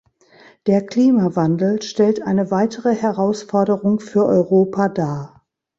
[0.65, 5.45] Der Klimawandel stellt eine weitere Herausforderung für Europa dar.